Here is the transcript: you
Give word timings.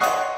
you 0.00 0.33